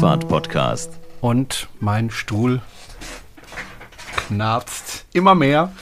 [0.00, 0.92] Kreuzfahrt-Podcast.
[1.20, 2.62] Und mein Stuhl
[4.16, 5.72] knarzt immer mehr.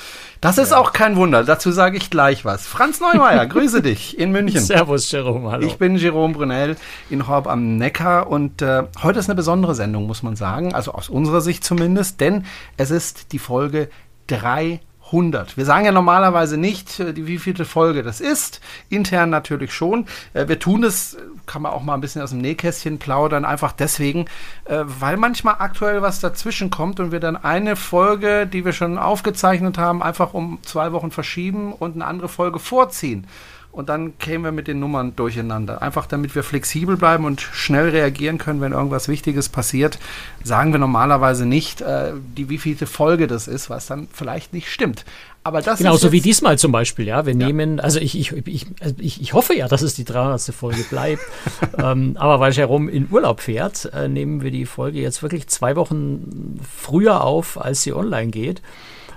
[0.40, 0.78] Das ist ja.
[0.78, 1.44] auch kein Wunder.
[1.44, 2.66] Dazu sage ich gleich was.
[2.66, 4.60] Franz Neumeier, grüße dich in München.
[4.60, 5.64] Servus, Jerome, hallo.
[5.64, 6.76] Ich bin Jerome Brunel
[7.10, 10.74] in Horb am Neckar und äh, heute ist eine besondere Sendung, muss man sagen.
[10.74, 12.44] Also aus unserer Sicht zumindest, denn
[12.76, 13.88] es ist die Folge
[14.26, 15.56] 3 100.
[15.56, 18.60] Wir sagen ja normalerweise nicht, äh, wie vielte Folge das ist.
[18.88, 20.06] Intern natürlich schon.
[20.34, 21.16] Äh, wir tun es,
[21.46, 24.26] kann man auch mal ein bisschen aus dem Nähkästchen plaudern, einfach deswegen,
[24.64, 28.98] äh, weil manchmal aktuell was dazwischen kommt und wir dann eine Folge, die wir schon
[28.98, 33.26] aufgezeichnet haben, einfach um zwei Wochen verschieben und eine andere Folge vorziehen
[33.70, 35.82] und dann kämen wir mit den Nummern durcheinander.
[35.82, 39.98] Einfach damit wir flexibel bleiben und schnell reagieren können, wenn irgendwas Wichtiges passiert,
[40.42, 45.04] sagen wir normalerweise nicht, äh, die wievielte Folge das ist, was dann vielleicht nicht stimmt.
[45.44, 47.24] Aber das genau, so wie diesmal zum Beispiel, ja.
[47.24, 47.46] Wir ja.
[47.46, 48.66] nehmen, also ich, ich, ich,
[48.98, 50.42] ich, ich hoffe ja, dass es die 300.
[50.54, 51.22] Folge bleibt.
[51.78, 55.76] ähm, aber weil Jerome in Urlaub fährt, äh, nehmen wir die Folge jetzt wirklich zwei
[55.76, 58.60] Wochen früher auf, als sie online geht.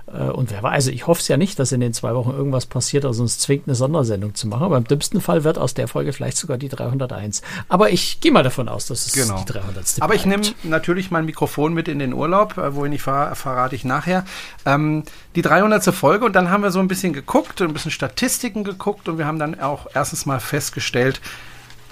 [0.06, 2.30] Äh, und wer weiß, also ich hoffe es ja nicht, dass in den zwei Wochen
[2.30, 4.64] irgendwas passiert, das uns zwingt, eine Sondersendung zu machen.
[4.64, 7.42] Aber im dümmsten Fall wird aus der Folge vielleicht sogar die 301.
[7.68, 9.38] Aber ich gehe mal davon aus, dass es genau.
[9.38, 9.96] die 300.
[10.00, 13.74] Aber ich nehme natürlich mein Mikrofon mit in den Urlaub, äh, wohin ich fahre, verrate
[13.74, 14.24] ich nachher.
[14.64, 15.82] Ähm, die 300.
[15.94, 19.26] Folge und dann haben wir so ein bisschen geguckt, ein bisschen Statistiken geguckt und wir
[19.26, 21.20] haben dann auch erstens mal festgestellt,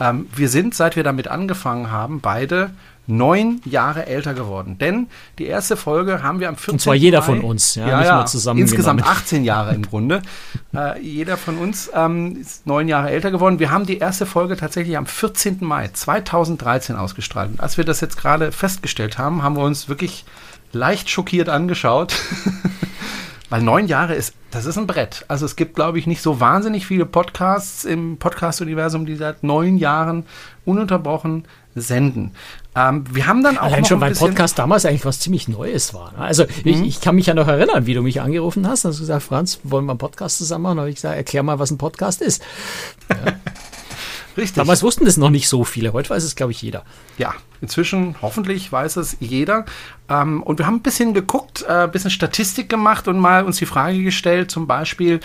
[0.01, 2.71] ähm, wir sind, seit wir damit angefangen haben, beide
[3.11, 4.79] neun Jahre älter geworden.
[4.79, 5.09] Denn
[5.39, 6.73] die erste Folge haben wir am 14.
[6.73, 8.61] Und zwar jeder Mai, von uns, ja, ja, ja zusammen.
[8.61, 10.23] Insgesamt 18 Jahre im Grunde.
[10.75, 13.59] äh, jeder von uns ähm, ist neun Jahre älter geworden.
[13.59, 15.59] Wir haben die erste Folge tatsächlich am 14.
[15.61, 17.51] Mai 2013 ausgestrahlt.
[17.51, 20.25] Und als wir das jetzt gerade festgestellt haben, haben wir uns wirklich
[20.73, 22.15] leicht schockiert angeschaut.
[23.51, 25.25] Weil neun Jahre ist, das ist ein Brett.
[25.27, 29.77] Also es gibt, glaube ich, nicht so wahnsinnig viele Podcasts im Podcast-Universum, die seit neun
[29.77, 30.25] Jahren
[30.65, 32.31] ununterbrochen senden.
[32.77, 33.65] Ähm, wir haben dann auch.
[33.65, 36.13] Allein schon, weil Podcast damals eigentlich was ziemlich Neues war.
[36.13, 36.19] Ne?
[36.19, 36.51] Also mhm.
[36.65, 38.85] ich, ich, kann mich ja noch erinnern, wie du mich angerufen hast.
[38.85, 40.77] Hast du gesagt, Franz, wollen wir einen Podcast zusammen machen?
[40.77, 42.43] Da habe ich gesagt, erklär mal, was ein Podcast ist.
[43.09, 43.17] Ja.
[44.37, 44.55] Richtig.
[44.55, 45.93] Damals wussten das noch nicht so viele.
[45.93, 46.85] Heute weiß es, glaube ich, jeder.
[47.19, 49.65] Ja, inzwischen hoffentlich weiß es jeder.
[50.09, 53.57] Ähm, und wir haben ein bisschen geguckt, äh, ein bisschen Statistik gemacht und mal uns
[53.57, 55.21] die Frage gestellt, zum Beispiel,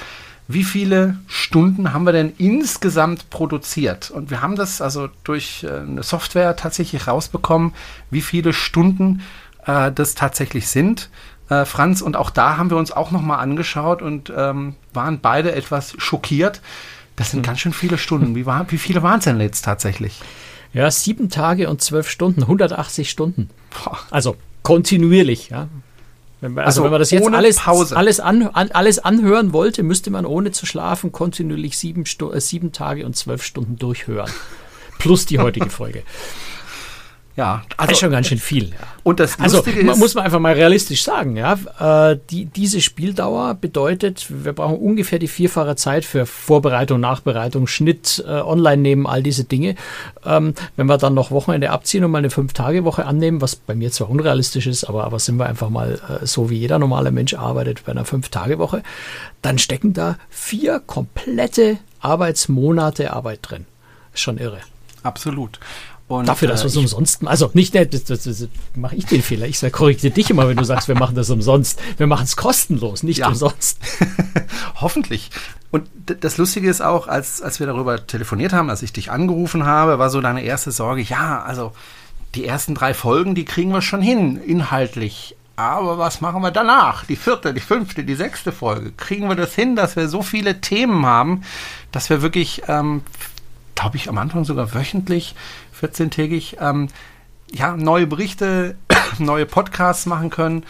[0.47, 4.11] wie viele Stunden haben wir denn insgesamt produziert?
[4.11, 7.73] Und wir haben das also durch äh, eine Software tatsächlich rausbekommen,
[8.11, 9.22] wie viele Stunden
[9.66, 11.09] äh, das tatsächlich sind.
[11.50, 15.53] Äh, Franz, und auch da haben wir uns auch nochmal angeschaut und ähm, waren beide
[15.53, 16.61] etwas schockiert.
[17.16, 17.45] Das sind mhm.
[17.45, 18.35] ganz schön viele Stunden.
[18.35, 20.22] Wie, war, wie viele waren es denn jetzt tatsächlich?
[20.73, 23.50] Ja, sieben Tage und zwölf Stunden, 180 Stunden.
[23.72, 23.97] Boah.
[24.11, 25.69] Also kontinuierlich, ja.
[26.45, 27.97] Wenn man, also, wenn man das jetzt alles, Pause.
[27.97, 32.72] Alles, an, alles anhören wollte, müsste man ohne zu schlafen kontinuierlich sieben, Stu äh, sieben
[32.72, 34.29] Tage und zwölf Stunden durchhören.
[35.00, 36.03] Plus die heutige Folge.
[37.38, 38.69] Ja, also das ist schon ganz schön viel.
[38.69, 38.78] Ja.
[39.03, 43.56] Und das also ist, muss man einfach mal realistisch sagen, ja, äh, die, diese Spieldauer
[43.56, 49.22] bedeutet, wir brauchen ungefähr die vierfache Zeit für Vorbereitung, Nachbereitung, Schnitt, äh, Online nehmen, all
[49.22, 49.75] diese Dinge.
[50.25, 53.91] Ähm, wenn wir dann noch Wochenende abziehen und mal eine Fünf-Tage-Woche annehmen, was bei mir
[53.91, 57.34] zwar unrealistisch ist, aber, aber sind wir einfach mal äh, so, wie jeder normale Mensch
[57.34, 58.81] arbeitet bei einer Fünf-Tage-Woche,
[59.41, 63.66] dann stecken da vier komplette Arbeitsmonate Arbeit drin.
[64.13, 64.59] Ist schon irre.
[65.03, 65.59] Absolut.
[66.07, 67.31] Und, Dafür, dass äh, wir es umsonst machen.
[67.31, 69.47] Also nicht, das, das, das, mache ich den Fehler.
[69.47, 71.81] Ich korrigiere dich immer, wenn du sagst, wir machen das umsonst.
[71.97, 73.27] Wir machen es kostenlos, nicht ja.
[73.29, 73.79] umsonst.
[74.75, 75.31] Hoffentlich.
[75.71, 79.66] Und das Lustige ist auch, als, als wir darüber telefoniert haben, als ich dich angerufen
[79.66, 81.71] habe, war so deine erste Sorge, ja, also
[82.35, 85.35] die ersten drei Folgen, die kriegen wir schon hin, inhaltlich.
[85.55, 87.05] Aber was machen wir danach?
[87.05, 88.91] Die vierte, die fünfte, die sechste Folge.
[88.91, 91.43] Kriegen wir das hin, dass wir so viele Themen haben,
[91.91, 93.01] dass wir wirklich, ähm,
[93.85, 95.35] glaube ich, am Anfang sogar wöchentlich
[95.79, 96.87] 14-tägig, ähm,
[97.52, 98.78] ja, neue Berichte,
[99.20, 100.64] neue Podcasts machen können.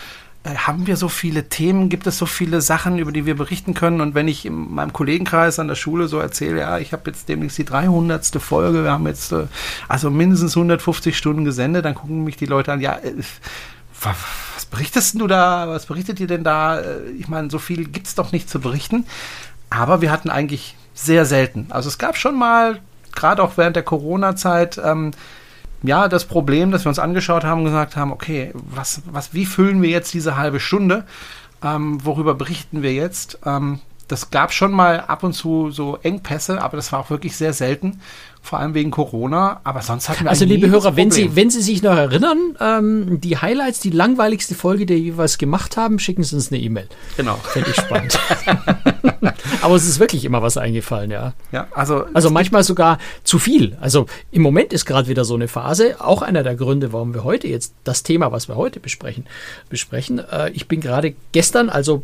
[0.44, 1.88] Äh, haben wir so viele Themen?
[1.88, 4.02] Gibt es so viele Sachen, über die wir berichten können?
[4.02, 7.30] Und wenn ich in meinem Kollegenkreis an der Schule so erzähle, ja, ich habe jetzt
[7.30, 8.26] demnächst die 300.
[8.42, 9.48] Folge, wir haben jetzt äh,
[9.88, 13.14] also mindestens 150 Stunden gesendet, dann gucken mich die Leute an, ja, äh,
[14.02, 15.70] was berichtest du da?
[15.70, 16.82] Was berichtet ihr denn da?
[16.82, 19.06] Äh, ich meine, so viel gibt es doch nicht zu berichten.
[19.70, 21.68] Aber wir hatten eigentlich sehr selten.
[21.70, 22.82] Also es gab schon mal
[23.16, 25.12] gerade auch während der Corona-Zeit, ähm,
[25.84, 29.46] ja, das Problem, dass wir uns angeschaut haben und gesagt haben, okay, was, was, wie
[29.46, 31.06] füllen wir jetzt diese halbe Stunde?
[31.64, 33.40] Ähm, worüber berichten wir jetzt?
[33.46, 37.36] Ähm, das gab schon mal ab und zu so Engpässe, aber das war auch wirklich
[37.36, 38.00] sehr selten
[38.46, 41.62] vor allem wegen Corona, aber sonst hatten wir Also liebe Hörer, wenn Sie, wenn Sie
[41.62, 46.24] sich noch erinnern, ähm, die Highlights, die langweiligste Folge, die wir jeweils gemacht haben, schicken
[46.24, 46.88] Sie uns eine E-Mail.
[47.18, 47.36] Genau.
[47.44, 48.20] Fände ich spannend.
[49.62, 51.34] Aber es ist wirklich immer was eingefallen, ja.
[51.52, 52.06] Ja, also.
[52.14, 53.78] Also manchmal sogar zu viel.
[53.82, 55.96] Also im Moment ist gerade wieder so eine Phase.
[56.00, 59.26] Auch einer der Gründe, warum wir heute jetzt das Thema, was wir heute besprechen,
[59.70, 60.20] besprechen.
[60.20, 62.04] Äh, ich bin gerade gestern, also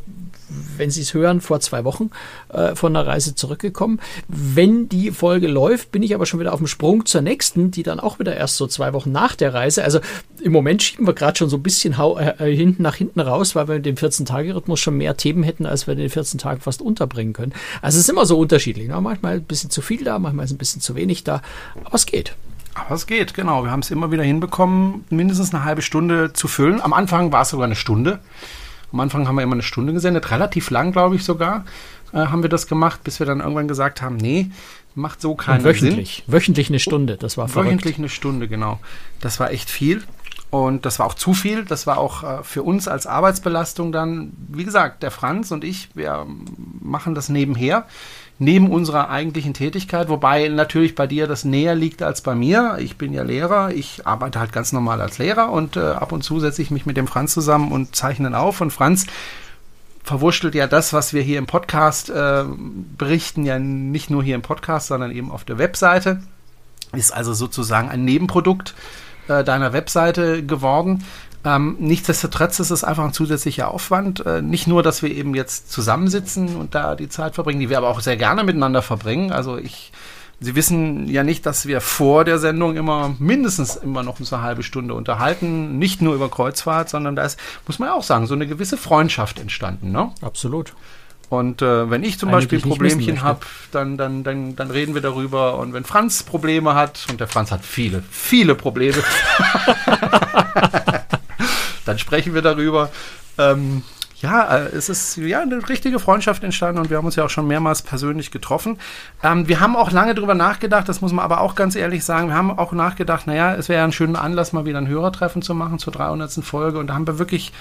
[0.78, 2.12] wenn Sie es hören, vor zwei Wochen
[2.50, 4.00] äh, von der Reise zurückgekommen.
[4.28, 7.84] Wenn die Folge läuft, bin ich aber schon wieder auf dem Sprung zur nächsten, die
[7.84, 9.84] dann auch wieder erst so zwei Wochen nach der Reise.
[9.84, 10.00] Also
[10.42, 13.56] im Moment schieben wir gerade schon so ein bisschen äh, äh, hinten nach hinten raus,
[13.56, 16.62] weil wir mit dem 14-Tage-Rhythmus schon mehr Themen hätten, als wir in den 14 Tagen
[16.62, 17.54] fast unterbringen können.
[17.82, 18.88] Also es ist immer so unterschiedlich.
[18.88, 19.00] Ne?
[19.02, 21.42] Manchmal ein bisschen zu viel da, manchmal ist ein bisschen zu wenig da,
[21.84, 22.36] aber es geht.
[22.74, 23.64] Aber es geht, genau.
[23.64, 26.82] Wir haben es immer wieder hinbekommen, mindestens eine halbe Stunde zu füllen.
[26.82, 28.20] Am Anfang war es sogar eine Stunde.
[28.94, 31.64] Am Anfang haben wir immer eine Stunde gesendet, relativ lang, glaube ich sogar,
[32.12, 34.52] äh, haben wir das gemacht, bis wir dann irgendwann gesagt haben, nee,
[34.96, 36.34] macht so keinen wöchentlich, Sinn.
[36.34, 37.70] Wöchentlich eine Stunde, das war verrückt.
[37.70, 38.82] Wöchentlich eine Stunde, genau.
[39.22, 40.04] Das war echt viel.
[40.52, 41.64] Und das war auch zu viel.
[41.64, 45.90] Das war auch äh, für uns als Arbeitsbelastung dann, wie gesagt, der Franz und ich,
[45.96, 46.28] wir
[46.82, 47.86] machen das nebenher
[48.38, 52.78] neben unserer eigentlichen Tätigkeit, wobei natürlich bei dir das näher liegt als bei mir.
[52.80, 56.24] Ich bin ja Lehrer, ich arbeite halt ganz normal als Lehrer und äh, ab und
[56.24, 58.60] zu setze ich mich mit dem Franz zusammen und zeichne auf.
[58.60, 59.06] Und Franz
[60.04, 62.44] verwurschtelt ja das, was wir hier im Podcast äh,
[62.98, 66.24] berichten, ja nicht nur hier im Podcast, sondern eben auf der Webseite.
[66.94, 68.74] Ist also sozusagen ein Nebenprodukt
[69.40, 71.04] äh, deiner Webseite geworden.
[71.44, 74.26] Ähm, nichtsdestotrotz ist es einfach ein zusätzlicher Aufwand.
[74.26, 77.78] Äh, nicht nur, dass wir eben jetzt zusammensitzen und da die Zeit verbringen, die wir
[77.78, 79.32] aber auch sehr gerne miteinander verbringen.
[79.32, 79.92] Also ich,
[80.44, 84.64] Sie wissen ja nicht, dass wir vor der Sendung immer mindestens immer noch eine halbe
[84.64, 85.78] Stunde unterhalten.
[85.78, 88.76] Nicht nur über Kreuzfahrt, sondern da ist, muss man ja auch sagen, so eine gewisse
[88.76, 89.92] Freundschaft entstanden.
[89.92, 90.12] Ne?
[90.22, 90.74] Absolut.
[91.32, 93.40] Und äh, wenn ich zum Eigentlich Beispiel Problemchen habe,
[93.72, 95.60] dann, dann, dann, dann reden wir darüber.
[95.60, 98.98] Und wenn Franz Probleme hat, und der Franz hat viele, viele Probleme,
[101.86, 102.90] dann sprechen wir darüber.
[103.38, 103.84] Ähm,
[104.20, 107.30] ja, äh, es ist ja eine richtige Freundschaft entstanden und wir haben uns ja auch
[107.30, 108.78] schon mehrmals persönlich getroffen.
[109.24, 112.28] Ähm, wir haben auch lange darüber nachgedacht, das muss man aber auch ganz ehrlich sagen,
[112.28, 115.42] wir haben auch nachgedacht, naja, es wäre ja ein schöner Anlass, mal wieder ein Hörertreffen
[115.42, 116.44] zu machen zur 300.
[116.44, 117.54] Folge und da haben wir wirklich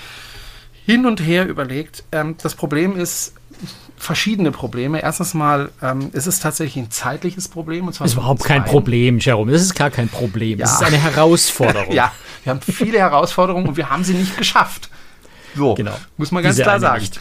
[0.86, 2.02] hin und her überlegt.
[2.10, 3.34] Ähm, das Problem ist,
[4.00, 5.02] verschiedene Probleme.
[5.02, 7.86] Erstens mal ähm, ist es tatsächlich ein zeitliches Problem.
[7.86, 9.52] Und zwar ist überhaupt kein Problem, Jerome.
[9.52, 10.58] Das ist gar kein Problem.
[10.58, 10.64] Ja.
[10.64, 11.92] Das ist eine Herausforderung.
[11.94, 12.10] ja,
[12.42, 14.88] wir haben viele Herausforderungen und wir haben sie nicht geschafft.
[15.54, 15.92] So, genau.
[16.16, 17.04] muss man ganz Diese klar sagen.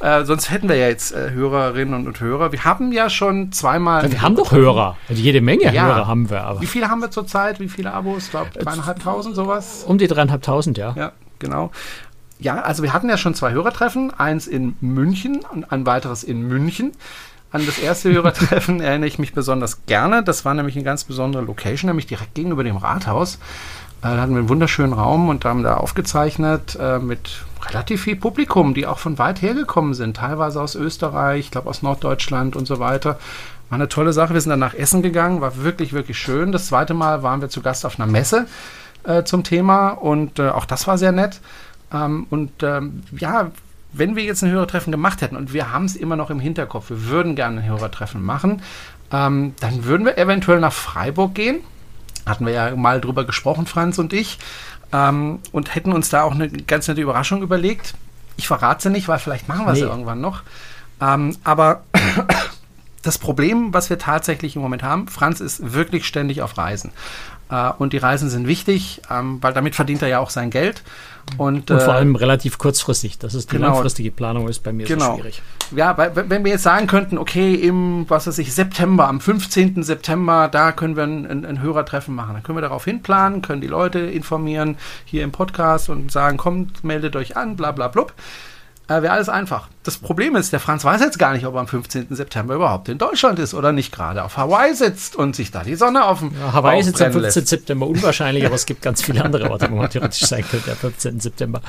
[0.00, 2.52] Äh, sonst hätten wir ja jetzt äh, Hörerinnen und, und, Hörer.
[2.52, 4.04] Wir haben ja schon zweimal.
[4.04, 4.96] Ja, wir haben doch Hörer.
[5.08, 5.86] Also jede Menge ja.
[5.86, 6.44] Hörer haben wir.
[6.44, 6.60] Aber.
[6.60, 7.58] Wie viele haben wir zurzeit?
[7.58, 8.26] Wie viele Abos?
[8.26, 9.82] Ich glaube, dreieinhalbtausend sowas.
[9.84, 10.94] Um die dreieinhalbtausend, ja.
[10.96, 11.72] Ja, genau.
[12.40, 16.42] Ja, also wir hatten ja schon zwei Hörertreffen, eins in München und ein weiteres in
[16.42, 16.92] München.
[17.50, 20.22] An das erste Hörertreffen erinnere ich mich besonders gerne.
[20.22, 23.36] Das war nämlich eine ganz besondere Location, nämlich direkt gegenüber dem Rathaus.
[24.02, 28.16] Äh, da hatten wir einen wunderschönen Raum und haben da aufgezeichnet äh, mit relativ viel
[28.16, 32.66] Publikum, die auch von weit hergekommen sind, teilweise aus Österreich, ich glaube aus Norddeutschland und
[32.66, 33.18] so weiter.
[33.68, 34.32] War eine tolle Sache.
[34.32, 36.52] Wir sind dann nach Essen gegangen, war wirklich, wirklich schön.
[36.52, 38.46] Das zweite Mal waren wir zu Gast auf einer Messe
[39.04, 41.40] äh, zum Thema und äh, auch das war sehr nett.
[41.92, 43.50] Ähm, und ähm, ja,
[43.92, 46.90] wenn wir jetzt ein Hörertreffen gemacht hätten und wir haben es immer noch im Hinterkopf,
[46.90, 48.62] wir würden gerne ein Hörertreffen machen,
[49.10, 51.60] ähm, dann würden wir eventuell nach Freiburg gehen.
[52.26, 54.38] Hatten wir ja mal drüber gesprochen, Franz und ich.
[54.92, 57.94] Ähm, und hätten uns da auch eine ganz nette Überraschung überlegt.
[58.36, 59.80] Ich verrate sie nicht, weil vielleicht machen wir nee.
[59.80, 60.42] sie irgendwann noch.
[61.00, 61.82] Ähm, aber
[63.02, 66.92] das Problem, was wir tatsächlich im Moment haben, Franz ist wirklich ständig auf Reisen.
[67.50, 70.82] Äh, und die Reisen sind wichtig, ähm, weil damit verdient er ja auch sein Geld.
[71.36, 73.18] Und, und vor äh, allem relativ kurzfristig.
[73.18, 75.12] Das ist die genau, langfristige Planung ist bei mir genau.
[75.12, 75.42] so schwierig.
[75.76, 79.82] Ja, weil, wenn wir jetzt sagen könnten, okay, im, was weiß ich, September, am 15.
[79.82, 82.34] September, da können wir ein, ein, ein Hörertreffen machen.
[82.34, 86.84] Dann können wir darauf hinplanen, können die Leute informieren hier im Podcast und sagen, kommt,
[86.84, 88.14] meldet euch an, bla bla blub
[88.88, 89.68] äh, wäre alles einfach.
[89.82, 92.08] Das Problem ist, der Franz weiß jetzt gar nicht, ob er am 15.
[92.10, 95.74] September überhaupt in Deutschland ist oder nicht gerade auf Hawaii sitzt und sich da die
[95.74, 97.22] Sonne auf dem ja, Hawaii ist jetzt am 15.
[97.22, 97.48] Lässt.
[97.48, 100.76] September unwahrscheinlich, aber es gibt ganz viele andere Orte, wo man theoretisch sein könnte, der
[100.76, 101.20] 15.
[101.20, 101.60] September.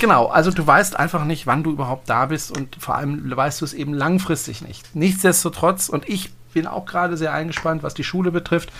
[0.00, 3.60] Genau, also du weißt einfach nicht, wann du überhaupt da bist und vor allem weißt
[3.60, 4.94] du es eben langfristig nicht.
[4.94, 8.70] Nichtsdestotrotz, und ich bin auch gerade sehr eingespannt, was die Schule betrifft.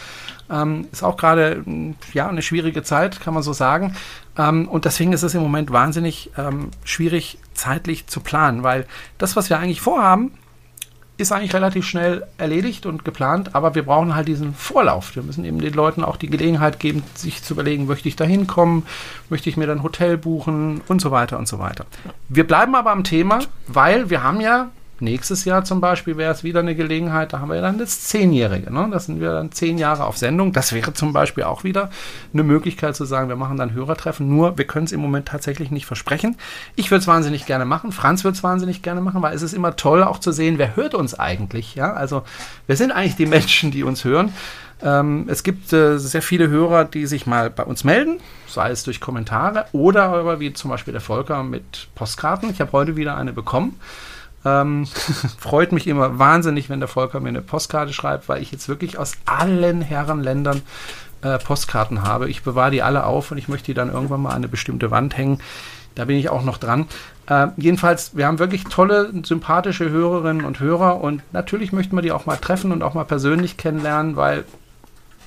[0.51, 1.65] Ähm, ist auch gerade
[2.13, 3.95] ja, eine schwierige Zeit, kann man so sagen.
[4.37, 8.87] Ähm, und deswegen ist es im Moment wahnsinnig ähm, schwierig, zeitlich zu planen, weil
[9.19, 10.33] das, was wir eigentlich vorhaben,
[11.19, 15.15] ist eigentlich relativ schnell erledigt und geplant, aber wir brauchen halt diesen Vorlauf.
[15.15, 18.25] Wir müssen eben den Leuten auch die Gelegenheit geben, sich zu überlegen, möchte ich da
[18.25, 18.85] hinkommen,
[19.29, 21.87] möchte ich mir dann Hotel buchen und so weiter und so weiter.
[22.29, 24.71] Wir bleiben aber am Thema, weil wir haben ja
[25.03, 28.73] nächstes Jahr zum Beispiel wäre es wieder eine Gelegenheit, da haben wir dann das Zehnjährige.
[28.73, 28.89] Ne?
[28.91, 30.53] Das sind wir dann zehn Jahre auf Sendung.
[30.53, 31.91] Das wäre zum Beispiel auch wieder
[32.33, 34.29] eine Möglichkeit zu sagen, wir machen dann Hörertreffen.
[34.29, 36.37] Nur, wir können es im Moment tatsächlich nicht versprechen.
[36.77, 37.93] Ich würde es wahnsinnig gerne machen.
[37.93, 40.77] Franz würde es wahnsinnig gerne machen, weil es ist immer toll auch zu sehen, wer
[40.77, 41.75] hört uns eigentlich.
[41.75, 41.93] Ja?
[41.93, 42.23] Also,
[42.67, 44.33] wer sind eigentlich die Menschen, die uns hören?
[44.83, 48.19] Ähm, es gibt äh, sehr viele Hörer, die sich mal bei uns melden,
[48.49, 52.51] sei es durch Kommentare oder aber wie zum Beispiel der Volker mit Postkarten.
[52.51, 53.79] Ich habe heute wieder eine bekommen.
[54.45, 54.87] Ähm,
[55.39, 58.99] freut mich immer wahnsinnig, wenn der Volker mir eine Postkarte schreibt, weil ich jetzt wirklich
[58.99, 60.63] aus allen Herrenländern
[61.23, 62.29] äh, Postkarten habe.
[62.29, 64.91] Ich bewahre die alle auf und ich möchte die dann irgendwann mal an eine bestimmte
[64.91, 65.41] Wand hängen.
[65.95, 66.87] Da bin ich auch noch dran.
[67.27, 72.13] Äh, jedenfalls, wir haben wirklich tolle, sympathische Hörerinnen und Hörer und natürlich möchten wir die
[72.13, 74.45] auch mal treffen und auch mal persönlich kennenlernen, weil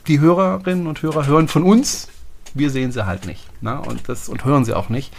[0.07, 2.09] die Hörerinnen und Hörer hören von uns,
[2.53, 3.49] wir sehen sie halt nicht.
[3.61, 3.79] Ne?
[3.79, 5.13] Und, das, und hören sie auch nicht.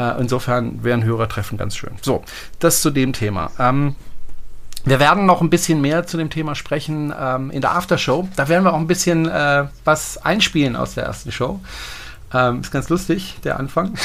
[0.00, 1.90] Äh, insofern wären Hörertreffen ganz schön.
[2.00, 2.24] So,
[2.58, 3.50] das zu dem Thema.
[3.58, 3.96] Ähm,
[4.84, 8.26] wir werden noch ein bisschen mehr zu dem Thema sprechen ähm, in der Aftershow.
[8.34, 11.60] Da werden wir auch ein bisschen äh, was einspielen aus der ersten Show.
[12.32, 13.98] Ähm, ist ganz lustig, der Anfang.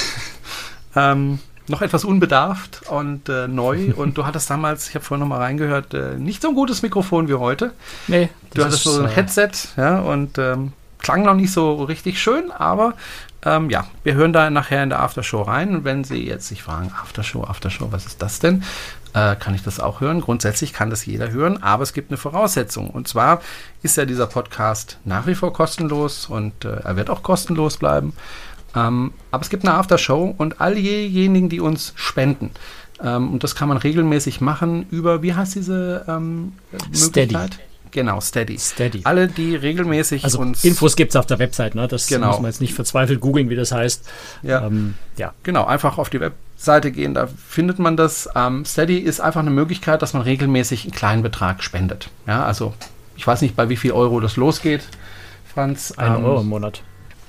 [0.98, 3.94] ähm, noch etwas unbedarft und äh, neu.
[3.96, 6.82] Und du hattest damals, ich habe vorhin noch mal reingehört, äh, nicht so ein gutes
[6.82, 7.72] Mikrofon wie heute.
[8.08, 8.30] Nee.
[8.54, 10.74] Du hattest so ein äh, Headset, ja, und ähm,
[11.06, 12.96] klang noch nicht so richtig schön, aber
[13.44, 15.76] ähm, ja, wir hören da nachher in der Aftershow rein.
[15.76, 18.64] Und wenn Sie jetzt sich fragen, Aftershow, Aftershow, was ist das denn?
[19.14, 20.20] Äh, kann ich das auch hören?
[20.20, 22.90] Grundsätzlich kann das jeder hören, aber es gibt eine Voraussetzung.
[22.90, 23.40] Und zwar
[23.84, 28.14] ist ja dieser Podcast nach wie vor kostenlos und äh, er wird auch kostenlos bleiben.
[28.76, 32.50] Ähm, aber es gibt eine Aftershow und all diejenigen, die uns spenden,
[33.04, 36.54] ähm, und das kann man regelmäßig machen über, wie heißt diese ähm,
[36.90, 37.60] Möglichkeit?
[37.96, 38.58] Genau, Steady.
[38.60, 39.00] Steady.
[39.06, 40.66] Alle, die regelmäßig also uns.
[40.66, 41.88] Infos gibt es auf der Website, ne?
[41.88, 42.28] Das genau.
[42.28, 44.06] muss man jetzt nicht verzweifelt googeln, wie das heißt.
[44.44, 44.68] Ja.
[44.68, 45.34] Ähm, ja.
[45.44, 48.28] Genau, einfach auf die Webseite gehen, da findet man das.
[48.36, 52.10] Ähm, Steady ist einfach eine Möglichkeit, dass man regelmäßig einen kleinen Betrag spendet.
[52.28, 52.74] Ja, also
[53.16, 54.84] ich weiß nicht, bei wie viel Euro das losgeht,
[55.54, 55.94] Franz.
[55.96, 56.82] Ein ähm, Euro im Monat.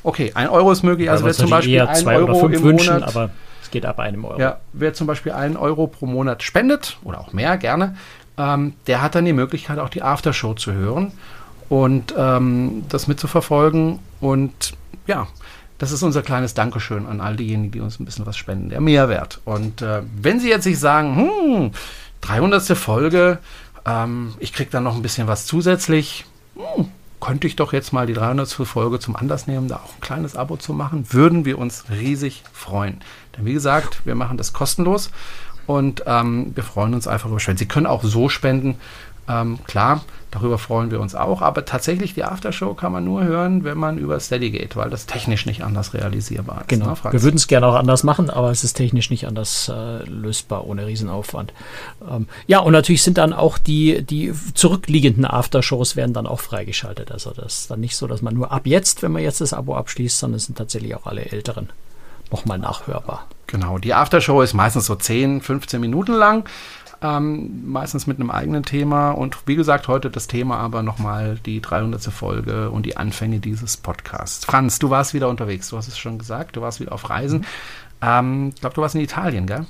[0.03, 1.09] Okay, ein Euro ist möglich.
[1.13, 3.31] Also wer zum Beispiel ein Euro im wünschen, Monat, aber
[3.63, 4.41] es geht ab einem Euro.
[4.41, 7.95] Ja, wer zum Beispiel einen Euro pro Monat spendet oder auch mehr gerne,
[8.39, 11.13] ähm, der hat dann die Möglichkeit auch die Aftershow zu hören
[11.69, 14.75] und ähm, das mitzuverfolgen und
[15.07, 15.27] ja.
[15.79, 18.71] Das ist unser kleines Dankeschön an all diejenigen, die uns ein bisschen was spenden.
[18.71, 19.43] Der Mehrwert.
[19.45, 21.73] Und äh, wenn Sie jetzt sich sagen, hm,
[22.23, 22.63] 300.
[22.79, 23.41] Folge,
[23.85, 26.25] ähm, ich kriege dann noch ein bisschen was zusätzlich,
[26.55, 26.89] hm,
[27.21, 28.49] könnte ich doch jetzt mal die 300.
[28.49, 32.43] Folge zum Anlass nehmen, da auch ein kleines Abo zu machen, würden wir uns riesig
[32.53, 33.01] freuen.
[33.37, 35.11] Denn wie gesagt, wir machen das kostenlos
[35.67, 37.59] und ähm, wir freuen uns einfach über Spenden.
[37.59, 38.77] Sie können auch so spenden.
[39.29, 43.65] Ähm, klar, darüber freuen wir uns auch, aber tatsächlich die Aftershow kann man nur hören,
[43.65, 46.69] wenn man über Steady geht, weil das technisch nicht anders realisierbar ist.
[46.69, 46.91] Genau.
[46.91, 50.05] Ne, wir würden es gerne auch anders machen, aber es ist technisch nicht anders äh,
[50.05, 51.53] lösbar ohne Riesenaufwand.
[52.09, 57.11] Ähm, ja, und natürlich sind dann auch die, die zurückliegenden Aftershows werden dann auch freigeschaltet.
[57.11, 59.53] Also das ist dann nicht so, dass man nur ab jetzt, wenn man jetzt das
[59.53, 61.71] Abo abschließt, sondern es sind tatsächlich auch alle älteren
[62.31, 63.27] nochmal nachhörbar.
[63.47, 66.45] Genau, die Aftershow ist meistens so 10, 15 Minuten lang.
[67.03, 69.11] Ähm, meistens mit einem eigenen Thema.
[69.11, 72.03] Und wie gesagt, heute das Thema aber nochmal die 300.
[72.05, 74.45] Folge und die Anfänge dieses Podcasts.
[74.45, 77.45] Franz, du warst wieder unterwegs, du hast es schon gesagt, du warst wieder auf Reisen.
[78.01, 79.67] Ähm, ich glaube, du warst in Italien, gell?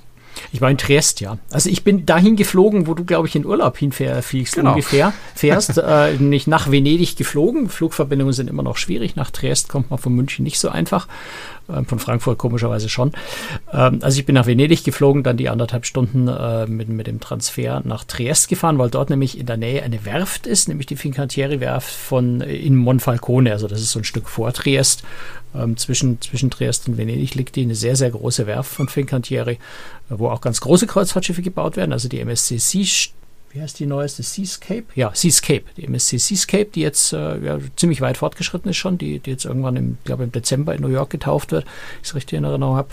[0.52, 1.38] Ich war in Triest, ja.
[1.50, 4.70] Also ich bin dahin geflogen, wo du, glaube ich, in Urlaub hinfliegst genau.
[4.70, 5.12] ungefähr.
[5.34, 7.68] Fährst, äh, nicht nach Venedig geflogen.
[7.68, 9.16] Flugverbindungen sind immer noch schwierig.
[9.16, 11.08] Nach Triest kommt man von München nicht so einfach.
[11.68, 13.12] Ähm, von Frankfurt komischerweise schon.
[13.72, 17.20] Ähm, also ich bin nach Venedig geflogen, dann die anderthalb Stunden äh, mit, mit dem
[17.20, 20.96] Transfer nach Triest gefahren, weil dort nämlich in der Nähe eine Werft ist, nämlich die
[20.96, 23.50] Fincantieri-Werft von äh, in Monfalcone.
[23.52, 25.02] Also das ist so ein Stück vor Triest.
[25.54, 29.58] Ähm, zwischen, zwischen Triest und Venedig liegt die eine sehr, sehr große Werft von Fincantieri,
[30.08, 31.92] wo auch ganz große Kreuzfahrtschiffe gebaut werden.
[31.92, 32.84] Also die MSC Sea
[33.56, 34.22] wie heißt die neueste?
[34.22, 34.84] Seascape?
[34.94, 35.62] Ja, Seascape.
[35.78, 39.46] Die MSC Seascape, die jetzt äh, ja, ziemlich weit fortgeschritten ist schon, die, die jetzt
[39.46, 41.64] irgendwann im, glaube im Dezember in New York getauft wird,
[42.02, 42.88] ich es richtig in Erinnerung habe.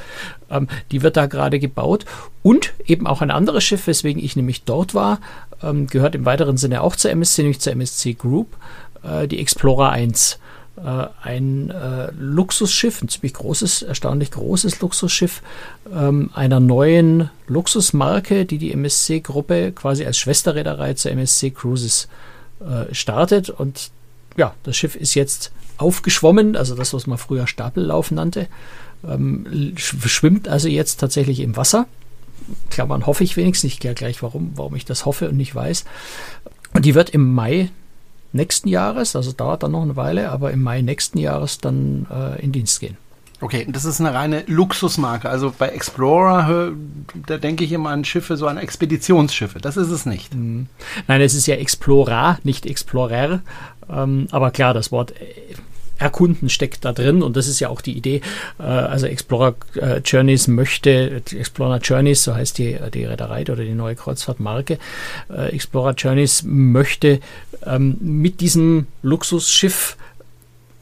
[0.49, 2.05] Ähm, die wird da gerade gebaut.
[2.43, 5.19] Und eben auch ein anderes Schiff, weswegen ich nämlich dort war,
[5.61, 8.55] ähm, gehört im weiteren Sinne auch zur MSC, nämlich zur MSC Group,
[9.03, 10.37] äh, die Explorer 1 äh,
[10.75, 15.43] ein äh, Luxusschiff, ein ziemlich großes, erstaunlich großes Luxusschiff
[15.93, 22.07] ähm, einer neuen Luxusmarke, die die MSC-Gruppe quasi als Schwesterreederei zur MSC Cruises
[22.59, 23.51] äh, startet.
[23.51, 23.91] Und
[24.35, 28.47] ja, das Schiff ist jetzt aufgeschwommen, also das, was man früher Stapellauf nannte,
[29.07, 31.85] ähm, schwimmt also jetzt tatsächlich im Wasser.
[32.69, 33.73] Klammern hoffe ich wenigstens.
[33.73, 35.85] Ich kläre gleich, warum, warum ich das hoffe und nicht weiß.
[36.73, 37.69] Und die wird im Mai
[38.33, 42.41] nächsten Jahres, also dauert dann noch eine Weile, aber im Mai nächsten Jahres dann äh,
[42.41, 42.97] in Dienst gehen.
[43.43, 45.29] Okay, das ist eine reine Luxusmarke.
[45.29, 46.71] Also bei Explorer,
[47.27, 49.59] da denke ich immer an Schiffe, so an Expeditionsschiffe.
[49.59, 50.33] Das ist es nicht.
[50.33, 50.67] Mhm.
[51.07, 53.41] Nein, es ist ja Explorer, nicht Explorer.
[53.89, 55.55] Ähm, aber klar, das Wort äh,
[55.97, 58.21] erkunden steckt da drin und das ist ja auch die Idee.
[58.59, 63.73] Äh, also Explorer äh, Journeys möchte, Explorer Journeys, so heißt die, die Reederei oder die
[63.73, 64.77] neue Kreuzfahrtmarke,
[65.29, 67.19] Explorer Journeys möchte
[67.65, 69.97] ähm, mit diesem Luxusschiff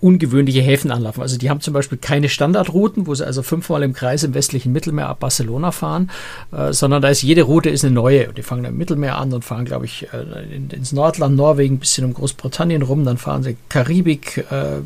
[0.01, 1.21] ungewöhnliche Häfen anlaufen.
[1.21, 4.71] Also die haben zum Beispiel keine Standardrouten, wo sie also fünfmal im Kreis im westlichen
[4.71, 6.09] Mittelmeer ab Barcelona fahren,
[6.51, 8.29] äh, sondern da ist jede Route ist eine neue.
[8.29, 11.79] Und die fangen im Mittelmeer an und fahren, glaube ich, äh, in, ins Nordland, Norwegen,
[11.79, 14.79] bisschen um Großbritannien rum, dann fahren sie Karibik, äh,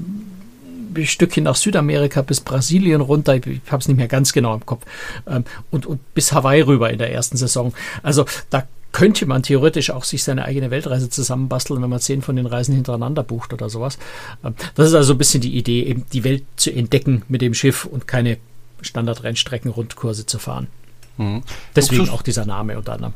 [0.95, 4.65] ein Stückchen nach Südamerika bis Brasilien runter, ich habe es nicht mehr ganz genau im
[4.65, 4.85] Kopf,
[5.27, 7.73] ähm, und, und bis Hawaii rüber in der ersten Saison.
[8.01, 8.63] Also da
[8.95, 12.73] könnte man theoretisch auch sich seine eigene Weltreise zusammenbasteln, wenn man zehn von den Reisen
[12.73, 13.97] hintereinander bucht oder sowas.
[14.41, 17.53] Ähm, das ist also ein bisschen die Idee, eben die Welt zu entdecken mit dem
[17.53, 18.37] Schiff und keine
[18.79, 20.67] Standardrennstrecken-Rundkurse zu fahren.
[21.17, 21.43] Mhm.
[21.75, 23.13] Deswegen Luxus auch dieser Name unter anderem.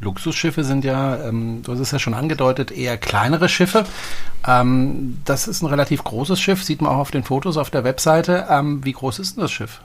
[0.00, 3.86] Luxusschiffe sind ja, ähm, du hast es ja schon angedeutet, eher kleinere Schiffe.
[4.46, 7.84] Ähm, das ist ein relativ großes Schiff, sieht man auch auf den Fotos auf der
[7.84, 8.48] Webseite.
[8.50, 9.80] Ähm, wie groß ist denn das Schiff?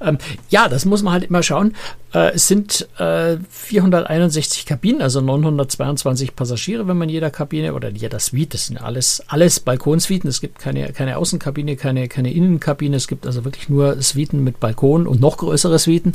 [0.00, 0.18] Ähm,
[0.50, 1.74] ja, das muss man halt immer schauen.
[2.14, 8.20] Äh, es sind äh, 461 Kabinen, also 922 Passagiere, wenn man jeder Kabine oder jeder
[8.20, 10.30] Suite, das sind alles, alles Balkonsuiten.
[10.30, 12.96] Es gibt keine, keine Außenkabine, keine, keine Innenkabine.
[12.96, 16.14] Es gibt also wirklich nur Suiten mit Balkon und noch größere Suiten.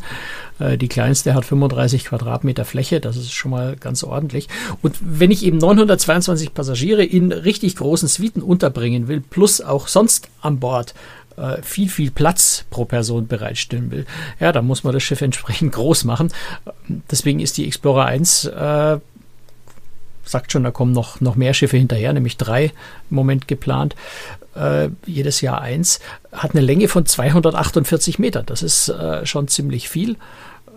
[0.60, 4.48] Äh, die kleinste hat 35 Quadratmeter Fläche, das ist schon mal ganz ordentlich.
[4.82, 10.30] Und wenn ich eben 922 Passagiere in richtig großen Suiten unterbringen will, plus auch sonst
[10.42, 10.94] an Bord,
[11.40, 14.06] äh, viel, viel Platz pro Person bereitstellen will,
[14.40, 16.32] ja, dann muss man das Schiff entsprechend groß machen.
[17.10, 19.00] Deswegen ist die Explorer 1 äh,
[20.30, 22.66] sagt schon, da kommen noch, noch mehr Schiffe hinterher, nämlich drei
[23.10, 23.96] im Moment geplant.
[24.56, 26.00] Äh, jedes Jahr eins,
[26.32, 28.46] hat eine Länge von 248 Metern.
[28.46, 30.18] Das ist äh, schon ziemlich viel.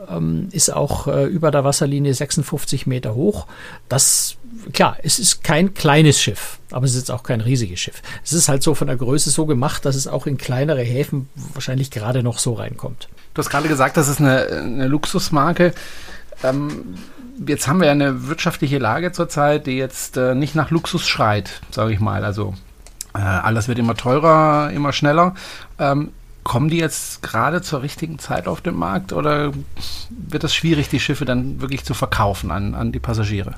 [0.09, 3.47] Ähm, ist auch äh, über der Wasserlinie 56 Meter hoch.
[3.89, 4.37] Das
[4.73, 8.03] klar, es ist kein kleines Schiff, aber es ist auch kein riesiges Schiff.
[8.25, 11.29] Es ist halt so von der Größe so gemacht, dass es auch in kleinere Häfen
[11.55, 13.09] wahrscheinlich gerade noch so reinkommt.
[13.35, 15.73] Du hast gerade gesagt, das ist eine, eine Luxusmarke.
[16.43, 16.95] Ähm,
[17.47, 21.61] jetzt haben wir ja eine wirtschaftliche Lage zurzeit, die jetzt äh, nicht nach Luxus schreit,
[21.71, 22.25] sage ich mal.
[22.25, 22.55] Also
[23.15, 25.35] äh, alles wird immer teurer, immer schneller.
[25.79, 26.11] Ähm,
[26.45, 29.53] kommen die jetzt gerade zur richtigen Zeit auf den Markt oder
[30.11, 33.55] wird es schwierig, die Schiffe dann wirklich zu verkaufen an, an die Passagiere?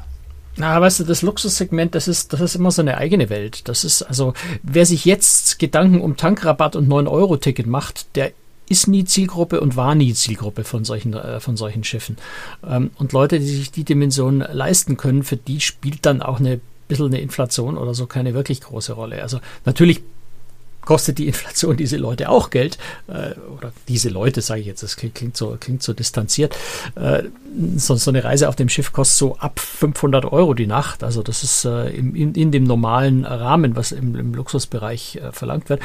[0.57, 3.69] Na, weißt du, das Luxussegment, das ist, das ist immer so eine eigene Welt.
[3.69, 8.33] Das ist, also, wer sich jetzt Gedanken um Tankrabatt und 9-Euro-Ticket macht, der
[8.69, 12.17] ist nie Zielgruppe und war nie Zielgruppe von solchen, äh, von solchen Schiffen.
[12.67, 16.61] Ähm, und Leute, die sich die Dimension leisten können, für die spielt dann auch eine
[16.89, 19.23] bisschen eine Inflation oder so keine wirklich große Rolle.
[19.23, 20.03] Also natürlich
[20.85, 22.79] kostet die Inflation diese Leute auch Geld.
[23.07, 26.57] Äh, oder diese Leute, sage ich jetzt, das klingt, klingt, so, klingt so distanziert.
[26.95, 27.25] Äh,
[27.77, 31.05] so, so, eine Reise auf dem Schiff kostet so ab 500 Euro die Nacht.
[31.05, 35.33] Also das ist äh, im, in, in, dem normalen Rahmen, was im, im Luxusbereich äh,
[35.33, 35.81] verlangt wird.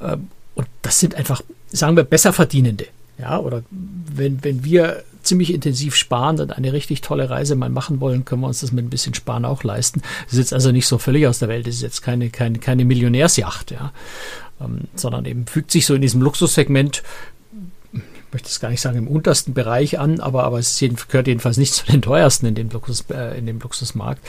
[0.00, 0.16] Äh,
[0.54, 2.86] und das sind einfach, sagen wir, besser verdienende.
[3.18, 8.00] Ja, oder wenn, wenn wir ziemlich intensiv sparen und eine richtig tolle Reise mal machen
[8.00, 10.02] wollen, können wir uns das mit ein bisschen Sparen auch leisten.
[10.24, 12.58] Das ist jetzt also nicht so völlig aus der Welt, das ist jetzt keine, keine,
[12.58, 13.92] keine Millionärsjacht, ja.
[14.60, 17.02] Ähm, sondern eben fügt sich so in diesem Luxussegment
[18.32, 21.74] möchte es gar nicht sagen im untersten Bereich an, aber, aber es gehört jedenfalls nicht
[21.74, 24.24] zu den teuersten in dem, Luxus, äh, in dem Luxusmarkt.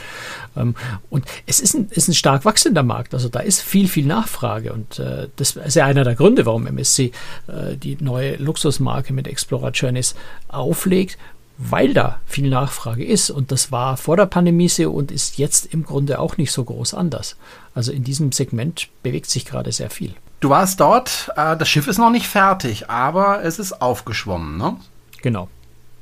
[0.56, 0.74] Ähm,
[1.10, 4.72] und es ist ein, ist ein stark wachsender Markt, also da ist viel, viel Nachfrage
[4.72, 7.12] und äh, das ist ja einer der Gründe, warum MSC
[7.46, 10.14] äh, die neue Luxusmarke mit Explorer Journeys
[10.48, 11.18] auflegt,
[11.58, 13.30] weil da viel Nachfrage ist.
[13.30, 16.64] Und das war vor der Pandemie so und ist jetzt im Grunde auch nicht so
[16.64, 17.36] groß anders.
[17.74, 20.14] Also in diesem Segment bewegt sich gerade sehr viel.
[20.40, 24.76] Du warst dort, äh, das Schiff ist noch nicht fertig, aber es ist aufgeschwommen, ne?
[25.22, 25.48] Genau.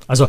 [0.09, 0.29] Also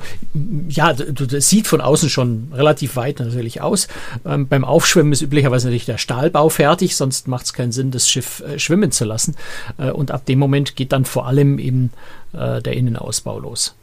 [0.69, 3.87] ja, das sieht von außen schon relativ weit natürlich aus.
[4.25, 8.09] Ähm, beim Aufschwimmen ist üblicherweise natürlich der Stahlbau fertig, sonst macht es keinen Sinn, das
[8.09, 9.35] Schiff äh, schwimmen zu lassen.
[9.77, 11.91] Äh, und ab dem Moment geht dann vor allem eben
[12.33, 13.75] äh, der Innenausbau los.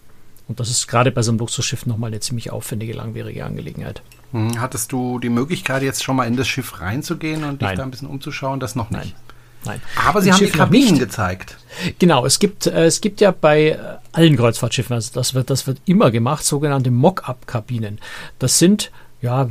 [0.48, 4.02] Und das ist gerade bei so einem Luxusschiff nochmal eine ziemlich aufwendige, langwierige Angelegenheit.
[4.32, 7.76] Hm, hattest du die Möglichkeit, jetzt schon mal in das Schiff reinzugehen und dich Nein.
[7.76, 8.60] da ein bisschen umzuschauen?
[8.60, 9.04] Das noch nicht.
[9.04, 9.12] Nein.
[9.64, 9.80] Nein.
[10.06, 11.56] Aber Sie haben Schiff die Kabinen gezeigt.
[11.98, 13.78] Genau, es gibt, äh, es gibt ja bei äh,
[14.12, 17.98] allen Kreuzfahrtschiffen, also das wird, das wird immer gemacht, sogenannte Mock-up-Kabinen.
[18.38, 18.90] Das sind
[19.24, 19.48] ja,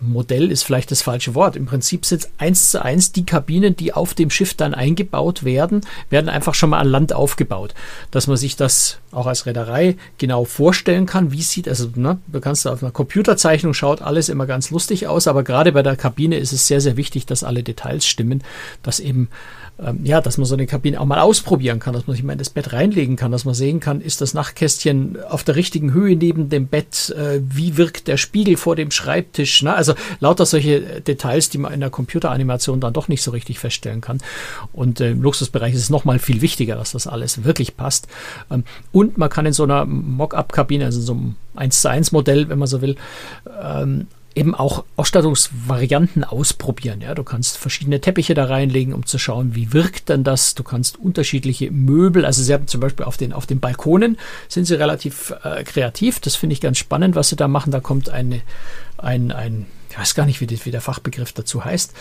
[0.00, 1.56] Modell ist vielleicht das falsche Wort.
[1.56, 5.80] Im Prinzip sind eins zu eins die Kabinen, die auf dem Schiff dann eingebaut werden,
[6.08, 7.74] werden einfach schon mal an Land aufgebaut.
[8.12, 12.40] Dass man sich das auch als Reederei genau vorstellen kann, wie sieht, also ne, du
[12.40, 16.36] kannst auf einer Computerzeichnung schaut alles immer ganz lustig aus, aber gerade bei der Kabine
[16.36, 18.44] ist es sehr, sehr wichtig, dass alle Details stimmen,
[18.84, 19.28] dass eben
[19.84, 22.32] ähm, ja, dass man so eine Kabine auch mal ausprobieren kann, dass man sich mal
[22.32, 25.92] in das Bett reinlegen kann, dass man sehen kann, ist das Nachtkästchen auf der richtigen
[25.92, 29.74] Höhe neben dem Bett, äh, wie wirkt der Spiegel vor dem Schreibtisch, ne?
[29.74, 34.00] also lauter solche Details, die man in der Computeranimation dann doch nicht so richtig feststellen
[34.00, 34.18] kann.
[34.72, 38.08] Und äh, im Luxusbereich ist es nochmal viel wichtiger, dass das alles wirklich passt.
[38.50, 42.12] Ähm, und man kann in so einer Mock-up-Kabine, also in so einem 1 zu 1
[42.12, 42.96] Modell, wenn man so will,
[43.62, 47.00] ähm, eben auch Ausstattungsvarianten ausprobieren.
[47.00, 50.54] Ja, du kannst verschiedene Teppiche da reinlegen, um zu schauen, wie wirkt denn das.
[50.54, 54.18] Du kannst unterschiedliche Möbel, also sie haben zum Beispiel auf den, auf den Balkonen
[54.48, 56.20] sind sie relativ äh, kreativ.
[56.20, 57.72] Das finde ich ganz spannend, was sie da machen.
[57.72, 58.42] Da kommt eine,
[58.98, 61.92] ein, ein, ich weiß gar nicht, wie, die, wie der Fachbegriff dazu heißt,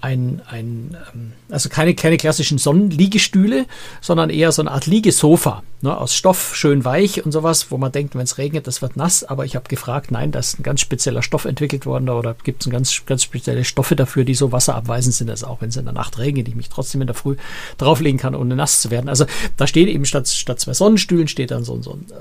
[0.00, 3.66] ein, ein ähm, also keine, keine klassischen Sonnenliegestühle,
[4.00, 7.92] sondern eher so eine Art Liegesofa ne, aus Stoff, schön weich und sowas, wo man
[7.92, 9.24] denkt, wenn es regnet, das wird nass.
[9.24, 12.64] Aber ich habe gefragt, nein, da ist ein ganz spezieller Stoff entwickelt worden oder gibt
[12.64, 15.84] es ganz, ganz spezielle Stoffe dafür, die so wasserabweisend sind, dass auch wenn es in
[15.84, 17.36] der Nacht regnet, ich mich trotzdem in der Früh
[17.78, 19.08] drauflegen kann, ohne nass zu werden.
[19.08, 22.14] Also da steht eben statt, statt zwei Sonnenstühlen steht dann so, so ein äh,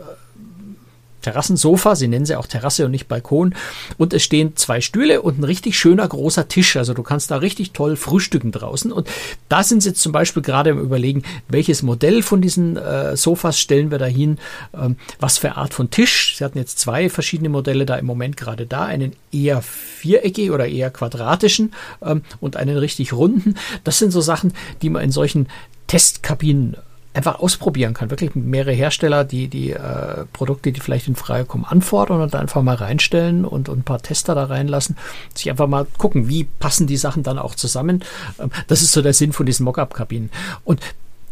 [1.22, 3.56] Terrassensofa, sie nennen sie auch Terrasse und nicht Balkon.
[3.98, 6.78] Und es stehen zwei Stühle und ein richtig schöner großer Tisch.
[6.78, 8.92] Also du kannst da richtig toll frühstücken draußen.
[8.92, 9.10] Und
[9.50, 13.92] da sind sie zum Beispiel gerade im Überlegen, welches Modell von diesen äh, Sofas stellen
[13.92, 14.38] wir da hin,
[14.74, 16.36] ähm, was für Art von Tisch.
[16.38, 20.68] Sie hatten jetzt zwei verschiedene Modelle da im Moment gerade da, einen eher viereckig oder
[20.68, 23.56] eher quadratischen ähm, und einen richtig runden.
[23.84, 25.48] Das sind so Sachen, die man in solchen
[25.88, 26.78] Testkabinen
[27.20, 28.10] einfach ausprobieren kann.
[28.10, 32.62] Wirklich mehrere Hersteller, die die äh, Produkte, die vielleicht in Frage kommen, anfordern und einfach
[32.62, 34.96] mal reinstellen und, und ein paar Tester da reinlassen.
[35.36, 38.06] Sich einfach mal gucken, wie passen die Sachen dann auch zusammen.
[38.40, 40.30] Ähm, das ist so der Sinn von diesen Mockup-Kabinen.
[40.64, 40.80] Und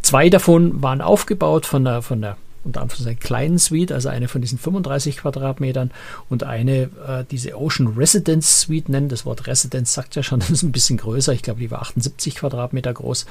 [0.01, 2.35] zwei davon waren aufgebaut von der, von der
[2.67, 5.91] unter einer kleinen Suite, also eine von diesen 35 Quadratmetern
[6.29, 9.09] und eine, äh, diese Ocean Residence Suite nennen.
[9.09, 11.33] Das Wort Residence sagt ja schon, das ist ein bisschen größer.
[11.33, 13.25] Ich glaube, die war 78 Quadratmeter groß.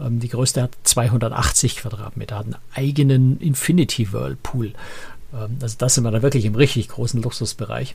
[0.00, 4.72] Ähm, die größte hat 280 Quadratmeter, hat einen eigenen Infinity Whirlpool.
[5.32, 7.94] Ähm, also das sind wir da wirklich im richtig großen Luxusbereich.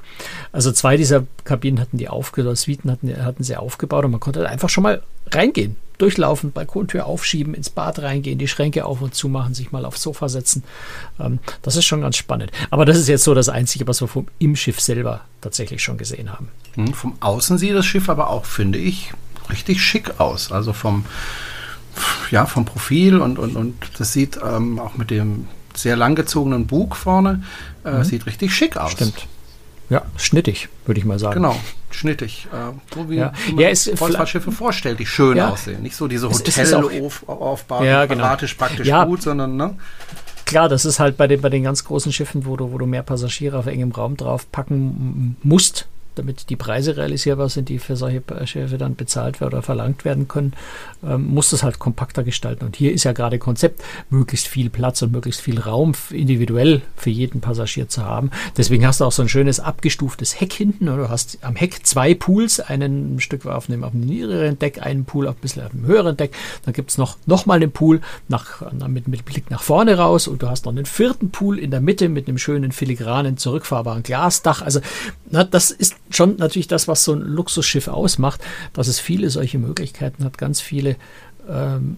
[0.51, 4.47] Also zwei dieser Kabinen hatten die aufgebaut, Suiten hatten, hatten sie aufgebaut und man konnte
[4.47, 9.27] einfach schon mal reingehen, durchlaufen, Balkontür aufschieben, ins Bad reingehen, die Schränke auf und zu
[9.27, 10.63] machen, sich mal aufs Sofa setzen.
[11.19, 12.51] Ähm, das ist schon ganz spannend.
[12.69, 15.97] Aber das ist jetzt so das Einzige, was wir vom, im Schiff selber tatsächlich schon
[15.97, 16.49] gesehen haben.
[16.75, 19.11] Hm, vom Außen sieht das Schiff aber auch, finde ich,
[19.49, 20.51] richtig schick aus.
[20.51, 21.05] Also vom,
[22.31, 26.95] ja, vom Profil und, und, und das sieht ähm, auch mit dem sehr langgezogenen Bug
[26.95, 27.43] vorne.
[27.83, 28.03] Äh, mhm.
[28.03, 28.91] Sieht richtig schick aus.
[28.91, 29.27] Stimmt.
[29.89, 31.35] Ja, schnittig, würde ich mal sagen.
[31.35, 31.55] Genau,
[31.89, 32.47] schnittig.
[32.53, 33.33] Äh, so wie, ja.
[33.51, 35.49] man ja, Kreuzfahrtschiffe vorstellt, die schön ja.
[35.49, 35.81] aussehen.
[35.81, 38.23] Nicht so diese Hotelaufbauten, ja, genau.
[38.25, 39.05] praktisch ja.
[39.05, 39.75] gut, sondern ne?
[40.45, 42.85] Klar, das ist halt bei den, bei den ganz großen Schiffen, wo du, wo du
[42.85, 45.87] mehr Passagiere auf engem Raum drauf packen musst,
[46.19, 50.27] damit die Preise realisierbar sind, die für solche Schiffe dann bezahlt werden oder verlangt werden
[50.27, 50.53] können,
[51.03, 52.65] ähm, muss das halt kompakter gestalten.
[52.65, 57.09] Und hier ist ja gerade Konzept, möglichst viel Platz und möglichst viel Raum individuell für
[57.09, 58.31] jeden Passagier zu haben.
[58.57, 60.85] Deswegen hast du auch so ein schönes abgestuftes Heck hinten.
[60.85, 64.81] Du hast am Heck zwei Pools, einen ein Stück auf einem, auf einem niedrigeren Deck,
[64.81, 66.35] einen Pool auf ein bisschen auf einem höheren Deck.
[66.65, 70.27] Dann gibt es noch, noch mal einen Pool nach, mit, mit Blick nach vorne raus
[70.27, 74.03] und du hast noch einen vierten Pool in der Mitte mit einem schönen filigranen zurückfahrbaren
[74.03, 74.61] Glasdach.
[74.61, 74.81] Also
[75.29, 78.41] na, das ist schon natürlich das, was so ein Luxusschiff ausmacht,
[78.73, 80.95] dass es viele solche Möglichkeiten hat, ganz viele
[81.49, 81.97] ähm,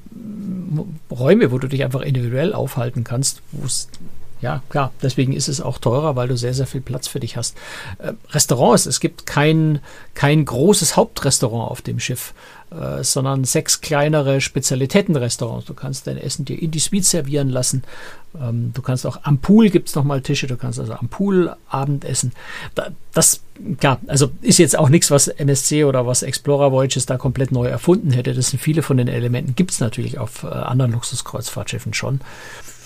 [1.10, 3.90] Räume, wo du dich einfach individuell aufhalten kannst, wo es
[4.42, 7.38] ja, klar, deswegen ist es auch teurer, weil du sehr, sehr viel Platz für dich
[7.38, 7.56] hast.
[8.00, 9.80] Äh, Restaurants, es gibt kein,
[10.16, 12.34] kein großes Hauptrestaurant auf dem Schiff,
[12.72, 15.66] äh, sondern sechs kleinere Spezialitätenrestaurants.
[15.66, 17.84] Du kannst dein Essen dir in die Suite servieren lassen.
[18.40, 21.56] Ähm, du kannst auch am Pool gibt es nochmal Tische, du kannst also am Pool
[21.70, 22.32] Abendessen.
[22.74, 23.42] Da, das,
[23.82, 27.68] ja, also ist jetzt auch nichts, was MSC oder was Explorer Voyages da komplett neu
[27.68, 28.34] erfunden hätte.
[28.34, 32.22] Das sind viele von den Elementen, gibt es natürlich auf äh, anderen Luxuskreuzfahrtschiffen schon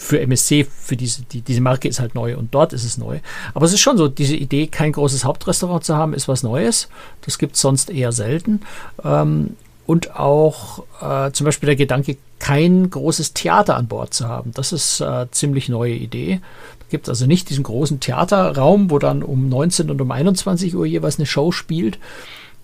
[0.05, 3.19] für MSC, für diese, die, diese Marke ist halt neu und dort ist es neu.
[3.53, 6.89] Aber es ist schon so, diese Idee, kein großes Hauptrestaurant zu haben, ist was Neues.
[7.21, 8.61] Das gibt es sonst eher selten.
[9.03, 9.55] Ähm,
[9.87, 14.51] und auch äh, zum Beispiel der Gedanke, kein großes Theater an Bord zu haben.
[14.53, 16.41] Das ist äh, ziemlich neue Idee.
[16.79, 20.75] Da gibt es also nicht diesen großen Theaterraum, wo dann um 19 und um 21
[20.75, 21.99] Uhr jeweils eine Show spielt,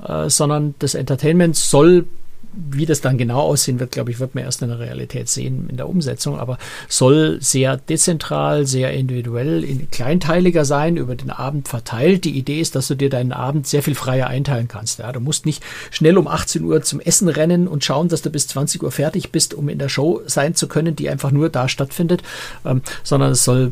[0.03, 2.05] äh, sondern das Entertainment soll
[2.53, 5.67] wie das dann genau aussehen wird, glaube ich, wird man erst in der Realität sehen
[5.69, 6.57] in der Umsetzung, aber
[6.89, 12.25] soll sehr dezentral, sehr individuell, kleinteiliger sein, über den Abend verteilt.
[12.25, 14.99] Die Idee ist, dass du dir deinen Abend sehr viel freier einteilen kannst.
[14.99, 18.29] Ja, du musst nicht schnell um 18 Uhr zum Essen rennen und schauen, dass du
[18.29, 21.49] bis 20 Uhr fertig bist, um in der Show sein zu können, die einfach nur
[21.49, 22.21] da stattfindet,
[22.65, 23.71] ähm, sondern es soll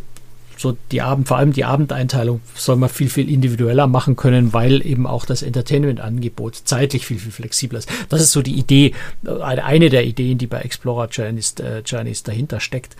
[0.59, 4.85] so die Abend, vor allem die Abendeinteilung soll man viel, viel individueller machen können, weil
[4.85, 7.89] eben auch das Entertainment-Angebot zeitlich viel, viel flexibler ist.
[8.09, 8.93] Das ist so die Idee,
[9.25, 12.97] äh, eine der Ideen, die bei Explorer Journeys, äh, Journeys dahinter steckt.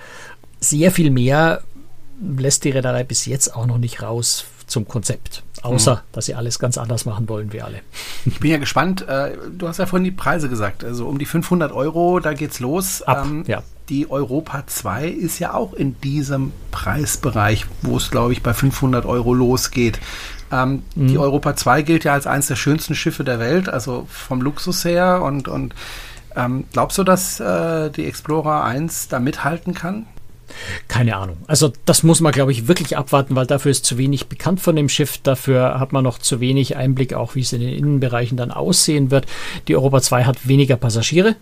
[0.61, 1.61] Sehr viel mehr
[2.21, 5.43] lässt die Reederei bis jetzt auch noch nicht raus zum Konzept.
[5.61, 5.99] Außer, mhm.
[6.13, 7.81] dass sie alles ganz anders machen wollen wie alle.
[8.25, 9.05] Ich bin ja gespannt.
[9.07, 10.85] Äh, du hast ja vorhin die Preise gesagt.
[10.85, 13.01] Also um die 500 Euro, da geht's los.
[13.01, 13.63] Ab, ähm, ja.
[13.89, 19.05] Die Europa 2 ist ja auch in diesem Preisbereich, wo es, glaube ich, bei 500
[19.05, 19.99] Euro losgeht.
[20.51, 21.07] Ähm, mhm.
[21.07, 24.85] Die Europa 2 gilt ja als eines der schönsten Schiffe der Welt, also vom Luxus
[24.85, 25.21] her.
[25.23, 25.73] Und, und
[26.35, 30.05] ähm, glaubst du, dass äh, die Explorer 1 da mithalten kann?
[30.87, 31.37] Keine Ahnung.
[31.47, 34.75] Also das muss man, glaube ich, wirklich abwarten, weil dafür ist zu wenig bekannt von
[34.75, 35.17] dem Schiff.
[35.19, 39.11] Dafür hat man noch zu wenig Einblick, auch wie es in den Innenbereichen dann aussehen
[39.11, 39.25] wird.
[39.67, 41.35] Die Europa 2 hat weniger Passagiere.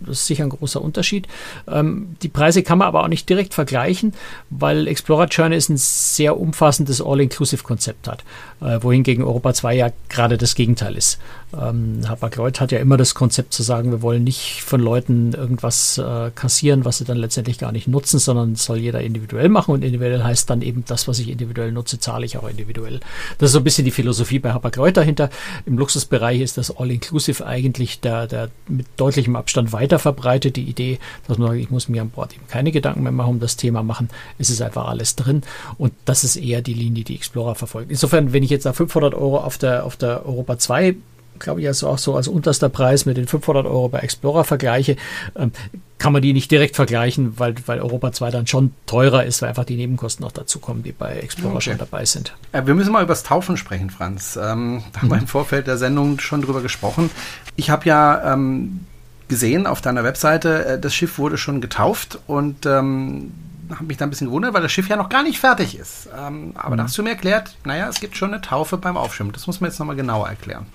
[0.00, 1.26] Das ist sicher ein großer Unterschied.
[1.68, 4.12] Ähm, die Preise kann man aber auch nicht direkt vergleichen,
[4.50, 8.24] weil Explorer Journey ist ein sehr umfassendes All-Inclusive-Konzept hat,
[8.60, 11.18] äh, wohingegen Europa 2 ja gerade das Gegenteil ist.
[11.56, 15.98] Ähm, Hapag-Lloyd hat ja immer das Konzept zu sagen, wir wollen nicht von Leuten irgendwas
[15.98, 19.84] äh, kassieren, was sie dann letztendlich gar nicht nutzen, sondern soll jeder individuell machen und
[19.84, 23.00] individuell heißt dann eben das, was ich individuell nutze, zahle ich auch individuell.
[23.38, 25.30] Das ist so ein bisschen die Philosophie bei Hapag-Lloyd dahinter.
[25.66, 30.56] Im Luxusbereich ist das All-Inclusive eigentlich der, der mit deutlichem Abstand weiter verbreitet.
[30.56, 33.30] Die Idee, dass man sagt, ich muss mir an Bord eben keine Gedanken mehr machen
[33.30, 34.08] um das Thema machen.
[34.38, 35.42] Es ist einfach alles drin
[35.76, 37.90] und das ist eher die Linie, die Explorer verfolgt.
[37.90, 40.96] Insofern, wenn ich jetzt da 500 Euro auf der, auf der Europa 2
[41.38, 44.96] glaube ich, also auch so als unterster Preis mit den 500 Euro bei Explorer vergleiche,
[45.36, 45.52] ähm,
[45.98, 49.48] kann man die nicht direkt vergleichen, weil, weil Europa 2 dann schon teurer ist, weil
[49.48, 51.70] einfach die Nebenkosten noch dazu kommen, die bei Explorer okay.
[51.70, 52.34] schon dabei sind.
[52.52, 54.36] Ja, wir müssen mal über das Taufen sprechen, Franz.
[54.40, 55.26] Ähm, da haben wir im mhm.
[55.26, 57.10] Vorfeld der Sendung schon drüber gesprochen.
[57.56, 58.80] Ich habe ja ähm,
[59.26, 63.32] gesehen auf deiner Webseite, äh, das Schiff wurde schon getauft und ähm,
[63.70, 66.08] habe mich da ein bisschen gewundert, weil das Schiff ja noch gar nicht fertig ist.
[66.16, 66.78] Ähm, aber mhm.
[66.78, 69.32] da hast du mir erklärt, naja, es gibt schon eine Taufe beim Aufschwimmen.
[69.32, 70.66] Das muss man jetzt nochmal genauer erklären.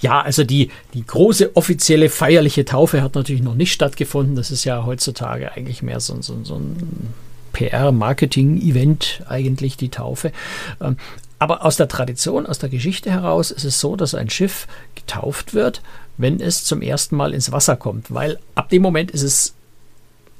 [0.00, 4.36] Ja, also die, die große offizielle feierliche Taufe hat natürlich noch nicht stattgefunden.
[4.36, 7.12] Das ist ja heutzutage eigentlich mehr so, so, so ein
[7.52, 10.32] PR-Marketing-Event, eigentlich die Taufe.
[10.80, 10.96] Ähm,
[11.38, 15.54] aber aus der Tradition, aus der Geschichte heraus ist es so, dass ein Schiff getauft
[15.54, 15.80] wird,
[16.18, 19.54] wenn es zum ersten Mal ins Wasser kommt, weil ab dem Moment ist es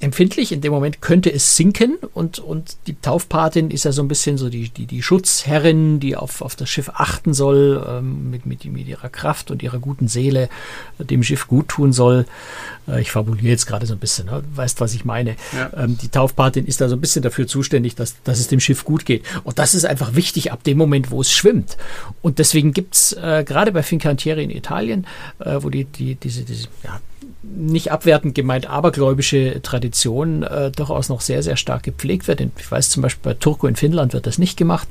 [0.01, 0.51] empfindlich.
[0.51, 4.39] In dem Moment könnte es sinken und, und die Taufpatin ist ja so ein bisschen
[4.39, 8.65] so die, die, die Schutzherrin, die auf, auf das Schiff achten soll, ähm, mit, mit,
[8.65, 10.49] mit ihrer Kraft und ihrer guten Seele
[10.99, 12.25] dem Schiff gut tun soll.
[12.89, 14.43] Äh, ich fabuliere jetzt gerade so ein bisschen, ne?
[14.55, 15.37] weißt, was ich meine.
[15.55, 15.71] Ja.
[15.77, 18.85] Ähm, die Taufpatin ist da so ein bisschen dafür zuständig, dass, dass es dem Schiff
[18.85, 19.25] gut geht.
[19.45, 21.77] Und das ist einfach wichtig ab dem Moment, wo es schwimmt.
[22.23, 25.07] Und deswegen gibt's äh, gerade bei Fincantieri in Italien,
[25.41, 27.01] äh, wo die, die, diese, diese ja,
[27.43, 32.41] nicht abwertend gemeint abergläubische Tradition äh, durchaus noch sehr, sehr stark gepflegt wird.
[32.41, 34.89] Ich weiß zum Beispiel bei Turco in Finnland wird das nicht gemacht,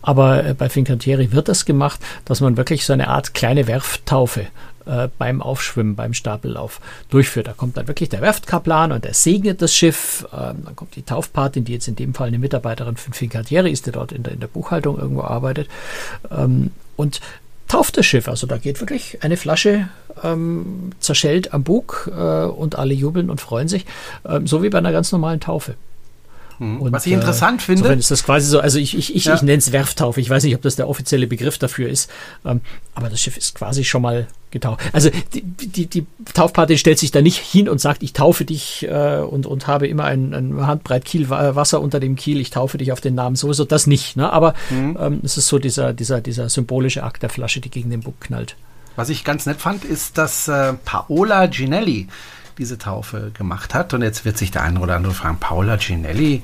[0.00, 4.46] aber äh, bei Fincantieri wird das gemacht, dass man wirklich so eine Art kleine Werfttaufe
[4.86, 6.80] äh, beim Aufschwimmen, beim Stapellauf
[7.10, 7.48] durchführt.
[7.48, 10.26] Da kommt dann wirklich der Werftkaplan und der segnet das Schiff.
[10.32, 13.86] Ähm, dann kommt die Taufpatin, die jetzt in dem Fall eine Mitarbeiterin von Fincantieri ist,
[13.86, 15.68] die dort in der, in der Buchhaltung irgendwo arbeitet.
[16.30, 17.20] Ähm, und
[17.68, 18.28] tauft das Schiff.
[18.28, 19.88] Also da geht wirklich eine Flasche
[20.22, 23.86] ähm, zerschellt am Bug äh, und alle jubeln und freuen sich,
[24.26, 25.74] ähm, so wie bei einer ganz normalen Taufe.
[26.58, 26.80] Mhm.
[26.80, 27.92] Und, Was ich interessant äh, finde.
[27.94, 29.34] ist das quasi so, also ich, ich, ich, ja.
[29.34, 30.20] ich nenne es Werftaufe.
[30.20, 32.10] Ich weiß nicht, ob das der offizielle Begriff dafür ist.
[32.44, 32.60] Ähm,
[32.94, 34.80] aber das Schiff ist quasi schon mal getauft.
[34.92, 38.86] Also die, die, die Taufparty stellt sich da nicht hin und sagt, ich taufe dich
[38.88, 42.78] äh, und, und habe immer ein, ein Handbreit Kiel Wasser unter dem Kiel, ich taufe
[42.78, 43.36] dich auf den Namen.
[43.36, 44.16] Sowieso das nicht.
[44.16, 44.32] Ne?
[44.32, 44.98] Aber mhm.
[45.00, 48.20] ähm, es ist so dieser, dieser, dieser symbolische Akt der Flasche, die gegen den Bug
[48.20, 48.56] knallt.
[48.96, 52.08] Was ich ganz nett fand, ist, dass äh, Paola Ginelli
[52.58, 53.94] diese Taufe gemacht hat.
[53.94, 56.42] Und jetzt wird sich der eine oder andere fragen, Paula Ginelli,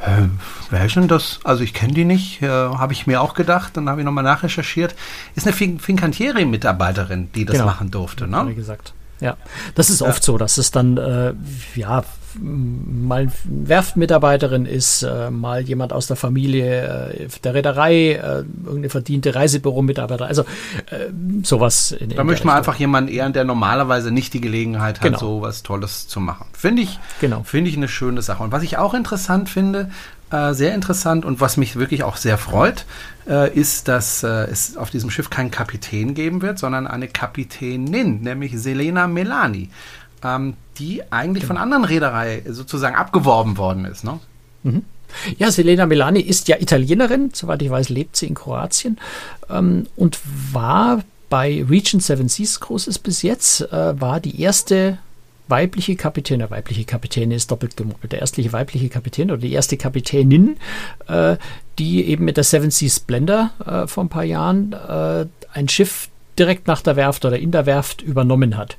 [0.00, 0.22] äh,
[0.70, 1.40] wer ist denn das?
[1.44, 4.24] Also ich kenne die nicht, äh, habe ich mir auch gedacht, dann habe ich nochmal
[4.24, 4.94] nachrecherchiert.
[5.34, 7.66] Ist eine fin Fincantieri-Mitarbeiterin, die das genau.
[7.66, 8.26] machen durfte.
[8.26, 8.44] Ne?
[8.48, 8.94] Wie gesagt.
[9.20, 9.36] Ja,
[9.74, 11.32] das ist oft so, dass es dann, äh,
[11.74, 12.04] ja,
[12.40, 19.34] mal Werftmitarbeiterin ist, äh, mal jemand aus der Familie äh, der Reederei, äh, irgendeine verdiente
[19.34, 20.42] Reisebüro-Mitarbeiter, also
[20.90, 21.10] äh,
[21.42, 21.92] sowas.
[21.92, 25.18] In, da in möchte man einfach jemanden ehren, der normalerweise nicht die Gelegenheit hat, genau.
[25.18, 26.46] so was Tolles zu machen.
[26.52, 27.42] Finde ich, genau.
[27.42, 28.42] finde ich eine schöne Sache.
[28.42, 29.90] Und was ich auch interessant finde,
[30.30, 32.84] äh, sehr interessant und was mich wirklich auch sehr freut,
[33.28, 38.58] äh, ist, dass es auf diesem Schiff keinen Kapitän geben wird, sondern eine Kapitänin, nämlich
[38.58, 39.70] Selena Melani,
[40.24, 41.54] ähm, die eigentlich genau.
[41.54, 44.04] von anderen Reederei sozusagen abgeworben worden ist.
[44.04, 44.18] Ne?
[44.62, 44.82] Mhm.
[45.38, 48.98] Ja, Selena Melani ist ja Italienerin, soweit ich weiß, lebt sie in Kroatien
[49.48, 50.18] ähm, und
[50.52, 54.98] war bei Region Seven Seas Großes bis jetzt, äh, war die erste
[55.48, 59.76] weibliche Kapitän, der weibliche Kapitän ist doppelt gemoppelt, der erste weibliche Kapitän oder die erste
[59.76, 60.56] Kapitänin,
[61.06, 61.36] äh,
[61.78, 66.08] die eben mit der Seven Seas Splendor äh, vor ein paar Jahren äh, ein Schiff
[66.38, 68.76] direkt nach der Werft oder in der Werft übernommen hat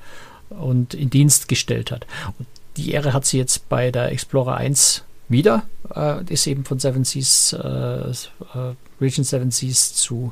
[0.49, 2.05] und in Dienst gestellt hat.
[2.37, 6.79] Und die Ehre hat sie jetzt bei der Explorer 1 wieder, äh, ist eben von
[6.79, 8.13] Seven Seas, äh, äh,
[9.01, 10.31] Region Seven Seas zu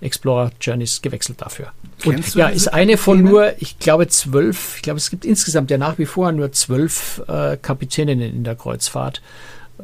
[0.00, 1.72] Explorer Journeys gewechselt dafür.
[2.04, 5.76] Und ja, ist eine von nur, ich glaube, zwölf, ich glaube, es gibt insgesamt ja
[5.76, 9.20] nach wie vor nur zwölf äh, Kapitäninnen in der Kreuzfahrt.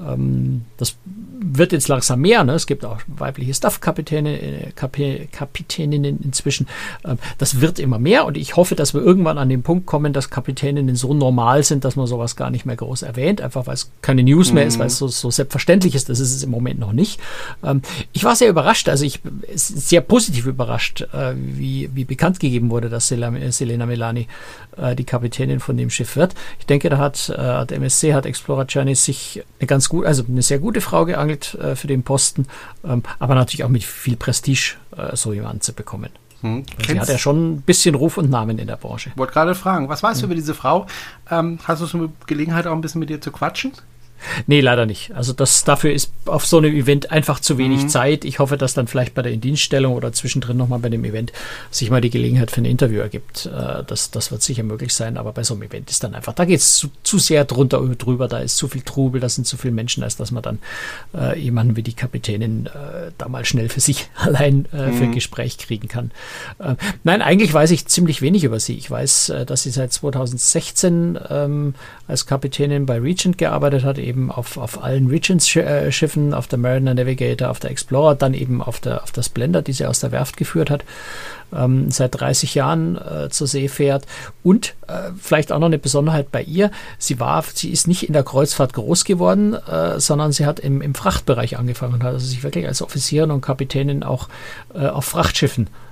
[0.00, 0.96] Ähm, das
[1.38, 2.44] wird jetzt langsam mehr.
[2.44, 2.52] Ne?
[2.52, 6.66] Es gibt auch weibliche Staff-Kapitäninnen äh, Kapitäninnen inzwischen.
[7.04, 10.12] Ähm, das wird immer mehr und ich hoffe, dass wir irgendwann an den Punkt kommen,
[10.12, 13.74] dass Kapitäninnen so normal sind, dass man sowas gar nicht mehr groß erwähnt, einfach weil
[13.74, 14.80] es keine News mehr ist, mhm.
[14.80, 16.09] weil es so, so selbstverständlich ist.
[16.09, 17.20] Das ist es im Moment noch nicht.
[17.62, 17.82] Ähm,
[18.12, 19.20] ich war sehr überrascht, also ich
[19.54, 24.26] sehr positiv überrascht, äh, wie, wie bekannt gegeben wurde, dass Selena Melani
[24.76, 26.35] äh, die Kapitänin von dem Schiff wird.
[26.59, 30.42] Ich denke, da hat, hat MSC, hat Explorer Journey sich eine ganz gut, also eine
[30.42, 32.46] sehr gute Frau geangelt äh, für den Posten,
[32.85, 36.11] ähm, aber natürlich auch mit viel Prestige äh, so jemanden zu bekommen.
[36.42, 36.64] Hm.
[36.87, 39.11] Sie hat ja schon ein bisschen Ruf und Namen in der Branche.
[39.11, 40.22] Ich wollte gerade fragen, was weißt hm.
[40.22, 40.87] du über diese Frau?
[41.31, 43.72] Ähm, hast du so Gelegenheit, auch ein bisschen mit ihr zu quatschen?
[44.46, 45.14] Nee, leider nicht.
[45.14, 47.88] Also das dafür ist auf so einem Event einfach zu wenig mhm.
[47.88, 48.24] Zeit.
[48.24, 51.33] Ich hoffe, dass dann vielleicht bei der Indienststellung oder zwischendrin nochmal bei dem Event
[51.70, 53.46] sich mal die Gelegenheit für ein Interview ergibt.
[53.46, 56.33] Äh, das, das wird sicher möglich sein, aber bei so einem Event ist dann einfach,
[56.33, 59.46] da geht es zu, zu, sehr drunter drüber, da ist zu viel Trubel, da sind
[59.46, 60.59] zu viele Menschen, als dass man dann
[61.14, 65.11] äh, jemanden wie die Kapitänin äh, da mal schnell für sich allein äh, für ein
[65.11, 65.14] mhm.
[65.14, 66.11] Gespräch kriegen kann.
[66.59, 66.74] Äh,
[67.05, 68.76] nein, eigentlich weiß ich ziemlich wenig über sie.
[68.76, 71.74] Ich weiß, äh, dass sie seit 2016 ähm,
[72.09, 77.51] als Kapitänin bei Regent gearbeitet hat, eben auf, auf allen Regents-Schiffen, auf der Mariner Navigator,
[77.51, 80.37] auf der Explorer, dann eben auf der, auf der Splendor, die sie aus der Werft
[80.37, 80.85] geführt hat,
[81.55, 84.07] ähm, seit 30 Jahren äh, zur See fährt.
[84.42, 88.12] Und äh, vielleicht auch noch eine Besonderheit bei ihr, sie war, sie ist nicht in
[88.12, 92.27] der Kreuzfahrt groß geworden, äh, sondern sie hat im, im Frachtbereich angefangen und hat also
[92.27, 94.29] sich wirklich als Offizierin und Kapitänin auch
[94.75, 95.86] äh, auf Frachtschiffen äh,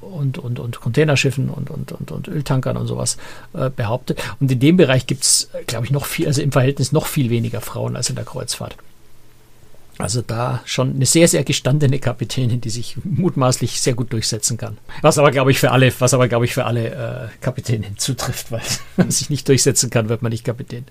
[0.00, 3.16] und, und, und Containerschiffen und, und, und, und Öltankern und sowas
[3.54, 4.22] äh, behauptet.
[4.40, 7.30] Und in dem Bereich gibt es, glaube ich, noch viel, also im Verhältnis noch viel
[7.30, 8.76] weniger Frauen als in der Kreuzfahrt.
[9.98, 14.78] Also da schon eine sehr, sehr gestandene Kapitänin, die sich mutmaßlich sehr gut durchsetzen kann.
[15.02, 18.52] Was aber, glaube ich, für alle, was aber, glaube ich, für alle äh, Kapitäninnen zutrifft,
[18.52, 18.62] weil
[18.96, 20.84] man sich nicht durchsetzen kann, wird man nicht Kapitän.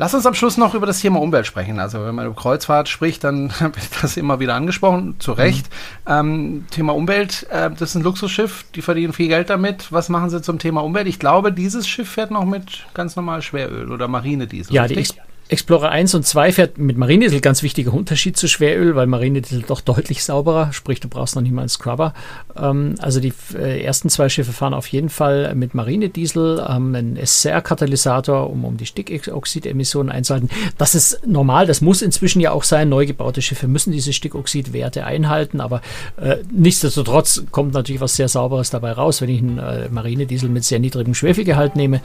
[0.00, 1.78] Lass uns am Schluss noch über das Thema Umwelt sprechen.
[1.78, 5.68] Also wenn man über Kreuzfahrt spricht, dann wird das immer wieder angesprochen, zu Recht.
[6.06, 6.12] Mhm.
[6.12, 9.92] Ähm, Thema Umwelt, äh, das ist ein Luxusschiff, die verdienen viel Geld damit.
[9.92, 11.06] Was machen sie zum Thema Umwelt?
[11.06, 14.74] Ich glaube, dieses Schiff fährt noch mit ganz normal Schweröl oder Marinediesel.
[14.74, 15.12] Ja, richtig?
[15.12, 19.62] die Explorer 1 und 2 fährt mit Marinediesel, ganz wichtiger Unterschied zu Schweröl, weil Marinediesel
[19.66, 22.14] doch deutlich sauberer, sprich du brauchst noch nicht mal einen Scrubber.
[22.56, 27.16] Ähm, also die äh, ersten zwei Schiffe fahren auf jeden Fall mit Marinediesel, haben einen
[27.16, 30.50] SCR-Katalysator, um, um die Stickoxidemissionen einzuhalten.
[30.78, 32.88] Das ist normal, das muss inzwischen ja auch sein.
[32.88, 35.82] Neu gebaute Schiffe müssen diese Stickoxidwerte einhalten, aber
[36.16, 40.62] äh, nichtsdestotrotz kommt natürlich was sehr Sauberes dabei raus, wenn ich einen äh, Marinediesel mit
[40.62, 42.02] sehr niedrigem Schwefelgehalt nehme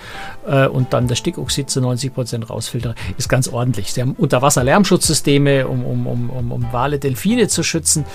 [0.47, 2.95] äh, und dann das Stickoxid zu 90 Prozent rausfiltere.
[3.19, 3.91] Ist ganz ordentlich.
[3.91, 8.05] Sie haben Unterwasser-Lärmschutzsysteme, um, um, um, um, Wale, Delfine zu schützen,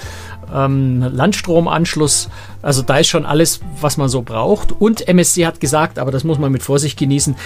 [0.50, 2.30] ähm, Landstromanschluss.
[2.62, 4.72] Also da ist schon alles, was man so braucht.
[4.72, 7.36] Und MSC hat gesagt, aber das muss man mit Vorsicht genießen,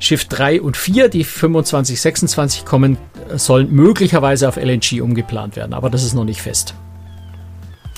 [0.00, 2.98] Schiff 3 und 4, die 25, 26 kommen,
[3.36, 5.74] sollen möglicherweise auf LNG umgeplant werden.
[5.74, 6.74] Aber das ist noch nicht fest.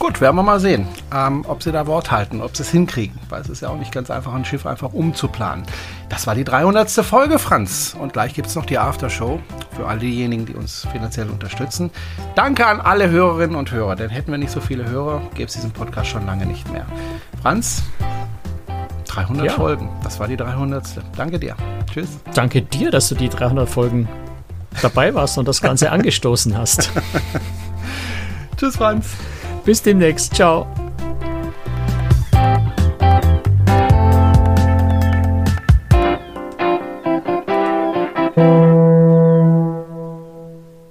[0.02, 3.16] Gut, werden wir mal sehen, ähm, ob sie da Wort halten, ob sie es hinkriegen,
[3.28, 5.64] weil es ist ja auch nicht ganz einfach, ein Schiff einfach umzuplanen.
[6.08, 6.90] Das war die 300.
[6.90, 7.94] Folge, Franz.
[7.96, 9.38] Und gleich gibt es noch die Aftershow
[9.76, 11.92] für all diejenigen, die uns finanziell unterstützen.
[12.34, 15.52] Danke an alle Hörerinnen und Hörer, denn hätten wir nicht so viele Hörer, gäbe es
[15.52, 16.84] diesen Podcast schon lange nicht mehr.
[17.40, 17.84] Franz,
[19.06, 19.52] 300 ja.
[19.52, 20.82] Folgen, das war die 300.
[21.16, 21.54] Danke dir.
[21.88, 22.18] Tschüss.
[22.34, 24.08] Danke dir, dass du die 300 Folgen
[24.80, 26.90] dabei warst und das Ganze angestoßen hast.
[28.56, 29.06] Tschüss, Franz.
[29.64, 30.34] Bis demnächst.
[30.34, 30.66] Ciao.